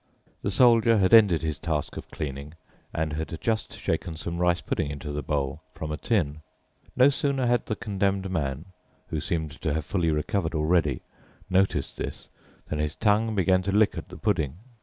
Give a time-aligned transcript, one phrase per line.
[0.41, 2.55] The Soldier had ended his task of cleaning
[2.91, 6.41] and had just shaken some rice pudding into the bowl from a tin.
[6.95, 8.65] No sooner had the Condemned Man,
[9.09, 11.03] who seemed to have fully recovered already,
[11.51, 12.29] noticed this
[12.67, 14.57] than his tongue began to lick at the pudding.